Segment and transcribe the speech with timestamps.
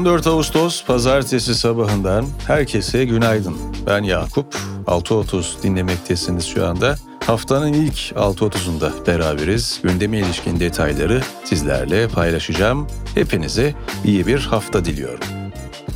[0.00, 3.56] 14 Ağustos pazartesi sabahından herkese günaydın.
[3.86, 4.54] Ben Yakup.
[4.86, 6.96] 6.30 dinlemektesiniz şu anda.
[7.26, 9.80] Haftanın ilk 6.30'unda beraberiz.
[9.82, 12.86] Gündeme ilişkin detayları sizlerle paylaşacağım.
[13.14, 13.74] Hepinize
[14.04, 15.24] iyi bir hafta diliyorum.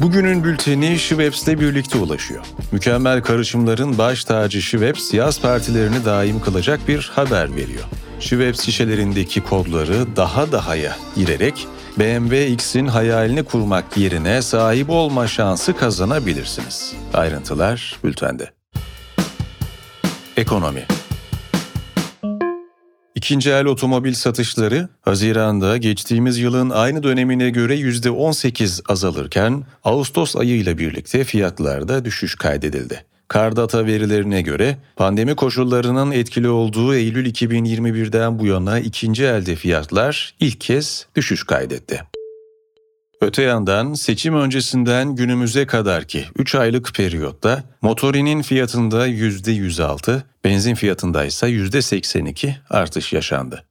[0.00, 2.44] Bugünün bülteni Şiveps'le birlikte ulaşıyor.
[2.72, 7.84] Mükemmel karışımların baş tacı Şiveps yaz partilerini daim kılacak bir haber veriyor.
[8.20, 11.66] Şiveps şişelerindeki kodları daha dahaya girerek
[11.98, 16.94] BMW X'in hayalini kurmak yerine sahip olma şansı kazanabilirsiniz.
[17.14, 18.50] Ayrıntılar bültende.
[20.36, 20.86] Ekonomi
[23.14, 30.78] İkinci el otomobil satışları Haziran'da geçtiğimiz yılın aynı dönemine göre %18 azalırken Ağustos ayı ile
[30.78, 33.04] birlikte fiyatlarda düşüş kaydedildi.
[33.28, 40.60] Kardata verilerine göre pandemi koşullarının etkili olduğu Eylül 2021'den bu yana ikinci elde fiyatlar ilk
[40.60, 42.00] kez düşüş kaydetti.
[43.20, 51.24] Öte yandan seçim öncesinden günümüze kadar ki 3 aylık periyotta motorinin fiyatında %106, benzin fiyatında
[51.24, 53.64] ise %82 artış yaşandı.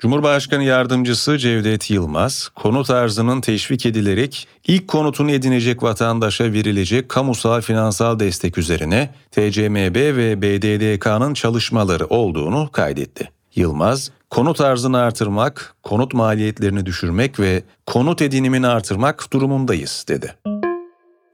[0.00, 8.18] Cumhurbaşkanı Yardımcısı Cevdet Yılmaz, konut arzının teşvik edilerek ilk konutunu edinecek vatandaşa verilecek kamusal finansal
[8.18, 13.30] destek üzerine TCMB ve BDDK'nın çalışmaları olduğunu kaydetti.
[13.54, 20.59] Yılmaz, konut arzını artırmak, konut maliyetlerini düşürmek ve konut edinimini artırmak durumundayız dedi.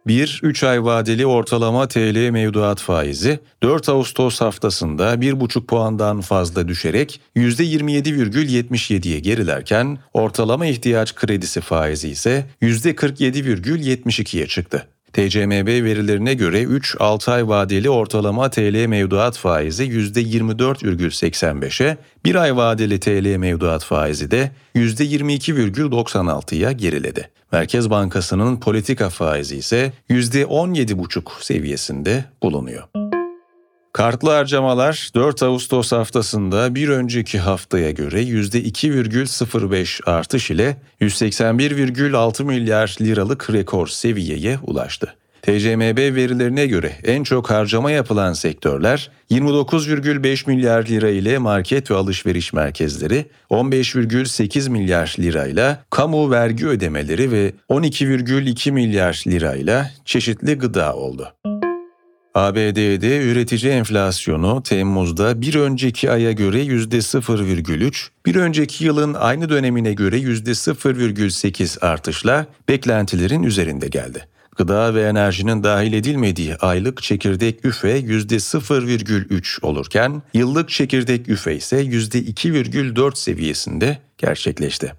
[0.07, 9.21] 1-3 ay vadeli ortalama TL mevduat faizi 4 Ağustos haftasında 1,5 puandan fazla düşerek %27,77'ye
[9.21, 14.89] gerilerken ortalama ihtiyaç kredisi faizi ise %47,72'ye çıktı.
[15.13, 23.37] TCMB verilerine göre 3-6 ay vadeli ortalama TL mevduat faizi %24,85'e, 1 ay vadeli TL
[23.37, 27.31] mevduat faizi de %22,96'ya geriledi.
[27.53, 32.83] Merkez Bankası'nın politika faizi ise %17,5 seviyesinde bulunuyor.
[33.93, 43.53] Kartlı harcamalar 4 Ağustos haftasında bir önceki haftaya göre %2,05 artış ile 181,6 milyar liralık
[43.53, 45.17] rekor seviyeye ulaştı.
[45.47, 52.53] TCMB verilerine göre en çok harcama yapılan sektörler 29,5 milyar lira ile market ve alışveriş
[52.53, 61.33] merkezleri, 15,8 milyar lirayla kamu vergi ödemeleri ve 12,2 milyar lirayla çeşitli gıda oldu.
[62.35, 70.19] ABD'de üretici enflasyonu Temmuz'da bir önceki aya göre %0,3, bir önceki yılın aynı dönemine göre
[70.19, 74.29] %0,8 artışla beklentilerin üzerinde geldi.
[74.57, 83.17] Gıda ve enerjinin dahil edilmediği aylık çekirdek üfe %0,3 olurken yıllık çekirdek üfe ise %2,4
[83.17, 84.93] seviyesinde gerçekleşti.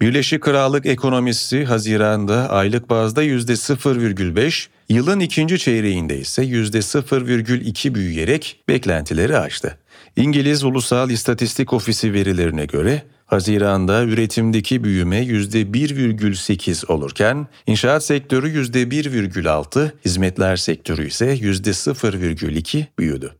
[0.00, 9.78] Birleşik Krallık ekonomisi Haziran'da aylık bazda %0,5, yılın ikinci çeyreğinde ise %0,2 büyüyerek beklentileri aştı.
[10.16, 20.56] İngiliz Ulusal İstatistik Ofisi verilerine göre Haziran'da üretimdeki büyüme %1,8 olurken inşaat sektörü %1,6, hizmetler
[20.56, 23.32] sektörü ise %0,2 büyüdü.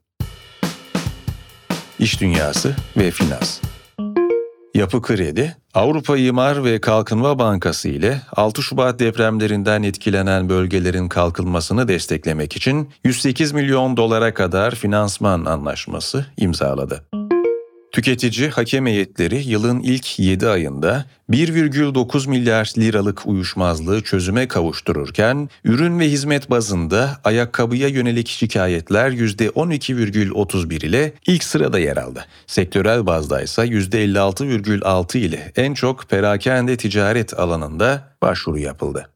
[1.99, 3.61] İş dünyası ve finans
[4.75, 12.57] Yapı Kredi, Avrupa İmar ve Kalkınma Bankası ile 6 Şubat depremlerinden etkilenen bölgelerin kalkınmasını desteklemek
[12.57, 17.20] için 108 milyon dolara kadar finansman anlaşması imzaladı.
[17.93, 26.09] Tüketici hakem heyetleri yılın ilk 7 ayında 1,9 milyar liralık uyuşmazlığı çözüme kavuştururken ürün ve
[26.09, 32.27] hizmet bazında ayakkabıya yönelik şikayetler %12,31 ile ilk sırada yer aldı.
[32.47, 39.09] Sektörel bazda ise %56,6 ile en çok perakende ticaret alanında başvuru yapıldı.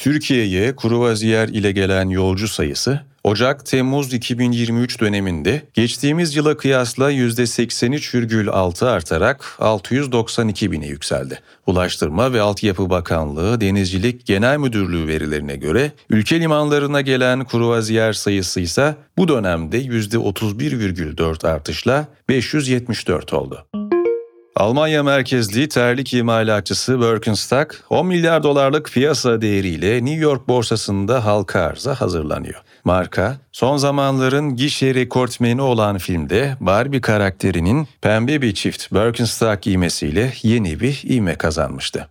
[0.00, 10.72] Türkiye'ye kruvaziyer ile gelen yolcu sayısı Ocak-Temmuz 2023 döneminde geçtiğimiz yıla kıyasla %83,6 artarak 692
[10.72, 11.40] bine yükseldi.
[11.66, 18.94] Ulaştırma ve Altyapı Bakanlığı Denizcilik Genel Müdürlüğü verilerine göre ülke limanlarına gelen kruvaziyer sayısı ise
[19.18, 23.66] bu dönemde %31,4 artışla 574 oldu.
[24.56, 32.00] Almanya merkezli terlik imalatçısı Birkenstock 10 milyar dolarlık piyasa değeriyle New York borsasında halka arza
[32.00, 32.62] hazırlanıyor.
[32.84, 40.80] Marka, son zamanların gişe rekortmeni olan filmde Barbie karakterinin pembe bir çift Birkenstock giymesiyle yeni
[40.80, 42.08] bir ivme kazanmıştı.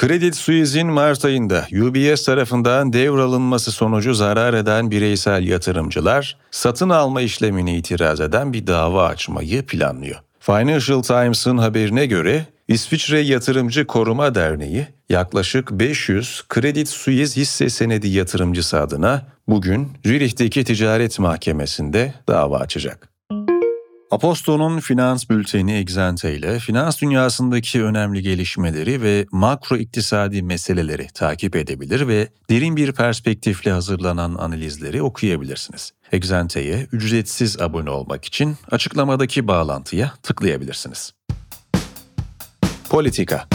[0.00, 7.76] Credit Suisse'in Mart ayında UBS tarafından devralınması sonucu zarar eden bireysel yatırımcılar satın alma işlemini
[7.76, 10.20] itiraz eden bir dava açmayı planlıyor.
[10.40, 18.80] Financial Times'ın haberine göre İsviçre Yatırımcı Koruma Derneği yaklaşık 500 Credit Suisse hisse senedi yatırımcısı
[18.80, 23.08] adına bugün Zürih'teki ticaret mahkemesinde dava açacak.
[24.10, 32.08] Aposto'nun finans bülteni Exante ile finans dünyasındaki önemli gelişmeleri ve makro iktisadi meseleleri takip edebilir
[32.08, 35.92] ve derin bir perspektifle hazırlanan analizleri okuyabilirsiniz.
[36.12, 41.12] Exante'ye ücretsiz abone olmak için açıklamadaki bağlantıya tıklayabilirsiniz.
[42.90, 43.46] Politika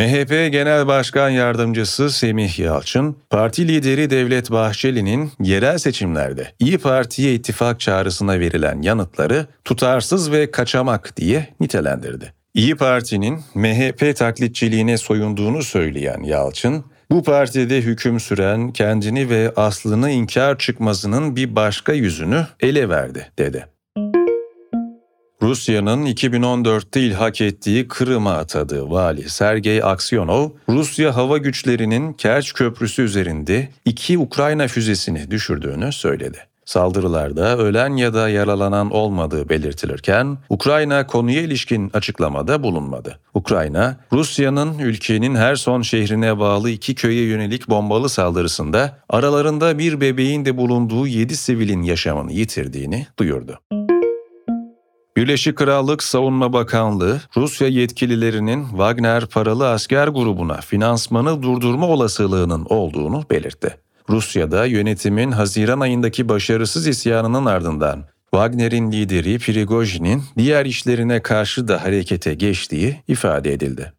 [0.00, 7.80] MHP Genel Başkan Yardımcısı Semih Yalçın, parti lideri Devlet Bahçeli'nin yerel seçimlerde İyi Parti'ye ittifak
[7.80, 12.32] çağrısına verilen yanıtları tutarsız ve kaçamak diye nitelendirdi.
[12.54, 20.58] İyi Parti'nin MHP taklitçiliğine soyunduğunu söyleyen Yalçın, bu partide hüküm süren kendini ve aslını inkar
[20.58, 23.66] çıkmazının bir başka yüzünü ele verdi, dedi.
[25.42, 33.68] Rusya'nın 2014'te ilhak ettiği Kırım'a atadığı vali Sergey Aksyonov, Rusya hava güçlerinin Kerç Köprüsü üzerinde
[33.84, 36.49] iki Ukrayna füzesini düşürdüğünü söyledi.
[36.70, 43.18] Saldırılarda ölen ya da yaralanan olmadığı belirtilirken Ukrayna konuya ilişkin açıklamada bulunmadı.
[43.34, 50.44] Ukrayna, Rusya'nın ülkenin her son şehrine bağlı iki köye yönelik bombalı saldırısında aralarında bir bebeğin
[50.44, 53.60] de bulunduğu 7 sivilin yaşamını yitirdiğini duyurdu.
[55.16, 63.76] Birleşik Krallık Savunma Bakanlığı, Rusya yetkililerinin Wagner paralı asker grubuna finansmanı durdurma olasılığının olduğunu belirtti.
[64.10, 72.34] Rusya'da yönetimin Haziran ayındaki başarısız isyanının ardından Wagner'in lideri Prigojin'in diğer işlerine karşı da harekete
[72.34, 73.92] geçtiği ifade edildi.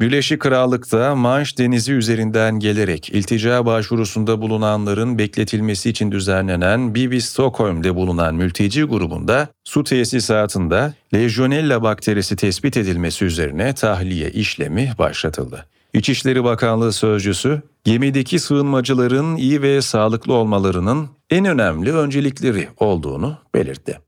[0.00, 8.34] Birleşik Krallık'ta Manş Denizi üzerinden gelerek iltica başvurusunda bulunanların bekletilmesi için düzenlenen Bibi Stockholm'de bulunan
[8.34, 15.66] mülteci grubunda su tesisatında Legionella bakterisi tespit edilmesi üzerine tahliye işlemi başlatıldı.
[15.94, 23.98] İçişleri Bakanlığı sözcüsü, gemideki sığınmacıların iyi ve sağlıklı olmalarının en önemli öncelikleri olduğunu belirtti.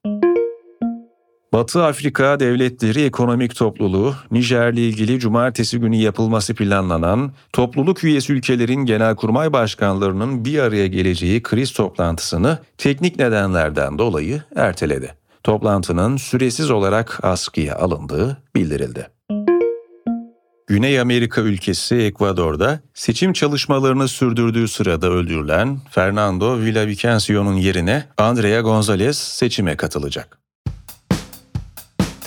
[1.52, 9.52] Batı Afrika Devletleri Ekonomik Topluluğu, Nijer'le ilgili cumartesi günü yapılması planlanan topluluk üyesi ülkelerin genelkurmay
[9.52, 15.14] başkanlarının bir araya geleceği kriz toplantısını teknik nedenlerden dolayı erteledi.
[15.42, 19.08] Toplantının süresiz olarak askıya alındığı bildirildi.
[20.66, 29.76] Güney Amerika ülkesi Ekvador'da seçim çalışmalarını sürdürdüğü sırada öldürülen Fernando Villavicenció'nun yerine Andrea González seçime
[29.76, 30.38] katılacak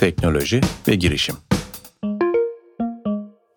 [0.00, 1.36] teknoloji ve girişim.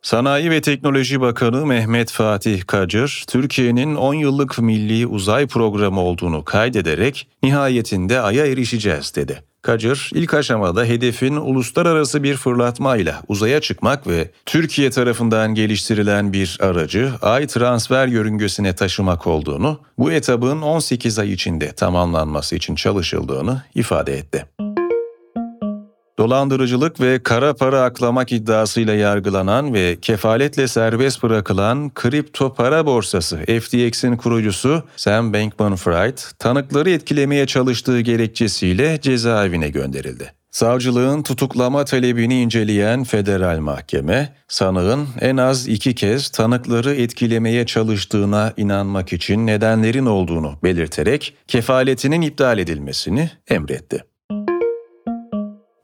[0.01, 7.27] Sanayi ve Teknoloji Bakanı Mehmet Fatih Kacır, Türkiye'nin 10 yıllık milli uzay programı olduğunu kaydederek
[7.43, 9.43] nihayetinde Ay'a erişeceğiz dedi.
[9.63, 17.11] Kacır, ilk aşamada hedefin uluslararası bir fırlatmayla uzaya çıkmak ve Türkiye tarafından geliştirilen bir aracı
[17.21, 24.45] Ay transfer yörüngesine taşımak olduğunu, bu etabın 18 ay içinde tamamlanması için çalışıldığını ifade etti.
[26.17, 34.17] Dolandırıcılık ve kara para aklamak iddiasıyla yargılanan ve kefaletle serbest bırakılan kripto para borsası FTX'in
[34.17, 40.33] kurucusu Sam Bankman-Fried, tanıkları etkilemeye çalıştığı gerekçesiyle cezaevine gönderildi.
[40.51, 49.13] Savcılığın tutuklama talebini inceleyen federal mahkeme, sanığın en az iki kez tanıkları etkilemeye çalıştığına inanmak
[49.13, 54.12] için nedenlerin olduğunu belirterek kefaletinin iptal edilmesini emretti.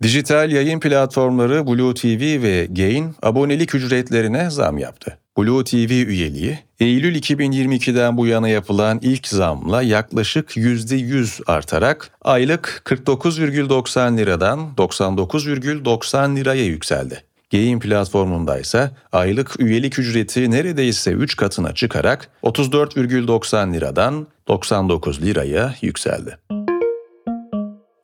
[0.02, 5.18] Dijital yayın platformları Blue TV ve Gain abonelik ücretlerine zam yaptı.
[5.38, 14.18] Blue TV üyeliği Eylül 2022'den bu yana yapılan ilk zamla yaklaşık %100 artarak aylık 49,90
[14.18, 17.24] liradan 99,90 liraya yükseldi.
[17.52, 26.38] Gain platformunda ise aylık üyelik ücreti neredeyse 3 katına çıkarak 34,90 liradan 99 liraya yükseldi.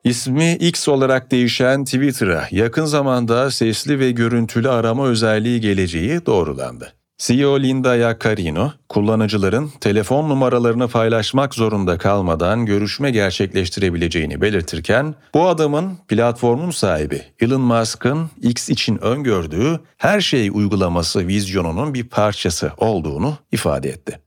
[0.06, 6.92] İsmi X olarak değişen Twitter'a yakın zamanda sesli ve görüntülü arama özelliği geleceği doğrulandı.
[7.18, 16.70] CEO Linda Yaccarino, kullanıcıların telefon numaralarını paylaşmak zorunda kalmadan görüşme gerçekleştirebileceğini belirtirken, bu adamın platformun
[16.70, 24.25] sahibi Elon Musk'ın X için öngördüğü her şey uygulaması vizyonunun bir parçası olduğunu ifade etti.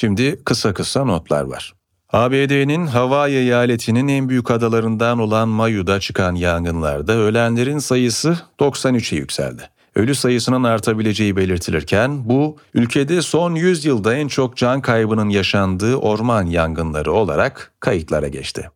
[0.00, 1.74] Şimdi kısa kısa notlar var.
[2.12, 9.62] ABD'nin Hawaii eyaletinin en büyük adalarından olan Mayu'da çıkan yangınlarda ölenlerin sayısı 93'e yükseldi.
[9.94, 16.46] ölü sayısının artabileceği belirtilirken bu ülkede son 100 yılda en çok can kaybının yaşandığı orman
[16.46, 18.70] yangınları olarak kayıtlara geçti.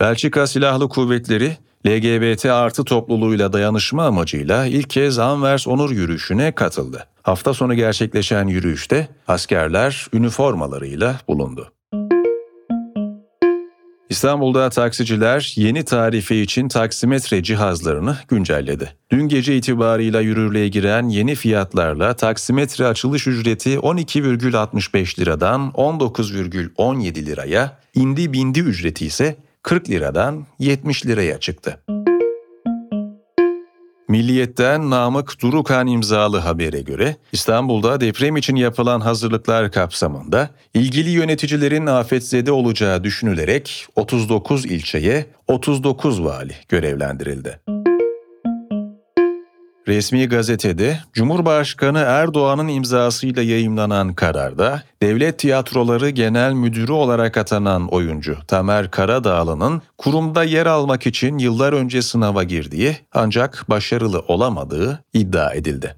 [0.00, 7.06] Belçika Silahlı Kuvvetleri LGBT artı topluluğuyla dayanışma amacıyla ilk kez Anvers Onur Yürüyüşü'ne katıldı.
[7.22, 11.72] Hafta sonu gerçekleşen yürüyüşte askerler üniformalarıyla bulundu.
[14.08, 18.92] İstanbul'da taksiciler yeni tarife için taksimetre cihazlarını güncelledi.
[19.10, 28.32] Dün gece itibarıyla yürürlüğe giren yeni fiyatlarla taksimetre açılış ücreti 12,65 liradan 19,17 liraya, indi
[28.32, 29.36] bindi ücreti ise
[29.66, 31.80] 40 liradan 70 liraya çıktı.
[34.08, 42.52] Milliyet'ten Namık Durukan imzalı habere göre İstanbul'da deprem için yapılan hazırlıklar kapsamında ilgili yöneticilerin afetzede
[42.52, 47.60] olacağı düşünülerek 39 ilçeye 39 vali görevlendirildi.
[49.88, 58.90] Resmi gazetede Cumhurbaşkanı Erdoğan'ın imzasıyla yayımlanan kararda Devlet Tiyatroları Genel Müdürü olarak atanan oyuncu Tamer
[58.90, 65.96] Karadağlı'nın kurumda yer almak için yıllar önce sınava girdiği ancak başarılı olamadığı iddia edildi.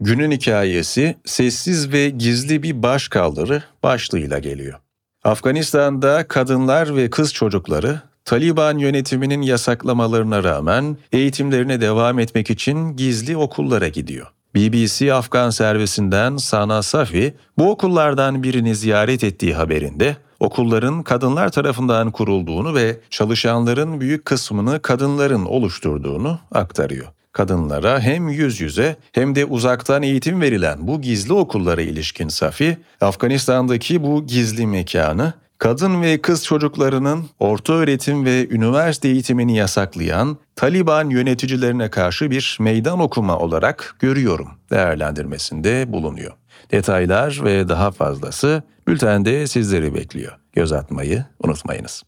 [0.00, 4.78] Günün hikayesi sessiz ve gizli bir başkaldırı başlığıyla geliyor.
[5.24, 13.88] Afganistan'da kadınlar ve kız çocukları Taliban yönetiminin yasaklamalarına rağmen eğitimlerine devam etmek için gizli okullara
[13.88, 14.26] gidiyor.
[14.54, 22.74] BBC Afgan servisinden Sana Safi bu okullardan birini ziyaret ettiği haberinde okulların kadınlar tarafından kurulduğunu
[22.74, 27.06] ve çalışanların büyük kısmını kadınların oluşturduğunu aktarıyor.
[27.32, 34.02] Kadınlara hem yüz yüze hem de uzaktan eğitim verilen bu gizli okullara ilişkin Safi, Afganistan'daki
[34.02, 41.90] bu gizli mekanı kadın ve kız çocuklarının orta öğretim ve üniversite eğitimini yasaklayan Taliban yöneticilerine
[41.90, 46.32] karşı bir meydan okuma olarak görüyorum değerlendirmesinde bulunuyor.
[46.70, 50.32] Detaylar ve daha fazlası bültende sizleri bekliyor.
[50.52, 52.02] Göz atmayı unutmayınız.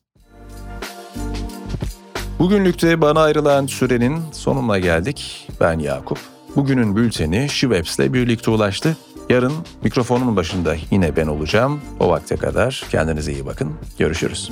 [2.39, 5.49] Bugünlükte bana ayrılan sürenin sonuna geldik.
[5.61, 6.19] Ben Yakup.
[6.57, 8.97] Bugünün bülteni Şiveps'le birlikte ulaştı.
[9.29, 9.53] Yarın
[9.85, 11.81] mikrofonun başında yine ben olacağım.
[12.01, 13.73] O vakte kadar kendinize iyi bakın.
[13.99, 14.51] Görüşürüz.